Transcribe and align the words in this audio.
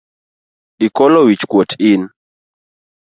Ikolo 0.85 1.17
wich 1.27 1.43
kuot 1.51 1.71
in. 1.91 2.01